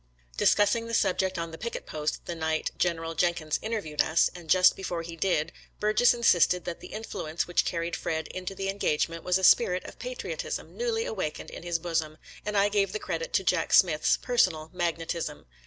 Discussing 0.35 0.87
the 0.87 0.95
subject 0.95 1.37
on 1.37 1.51
the 1.51 1.59
picket 1.59 1.85
post 1.85 2.25
the 2.25 2.33
night 2.33 2.71
General 2.75 3.13
Jenkins 3.13 3.59
interviewed 3.61 4.01
us, 4.01 4.31
and 4.33 4.49
Just 4.49 4.75
before 4.75 5.03
he 5.03 5.15
did, 5.15 5.51
Burges 5.79 6.11
insisted 6.15 6.65
that 6.65 6.79
the 6.79 6.87
influence 6.87 7.45
which 7.45 7.65
carried 7.65 7.95
Fred 7.95 8.27
into 8.29 8.55
the 8.55 8.67
engagement 8.67 9.23
was 9.23 9.37
a 9.37 9.43
spirit 9.43 9.83
of 9.83 9.99
patriotism 9.99 10.75
newly 10.75 11.05
awakened 11.05 11.51
in 11.51 11.61
his 11.61 11.77
bosom, 11.77 12.17
and 12.43 12.57
I 12.57 12.67
gave 12.67 12.93
the 12.93 12.99
credit 12.99 13.31
to 13.33 13.43
Jack 13.43 13.73
Smith's 13.73 14.17
personal 14.17 14.71
magnetism. 14.73 15.45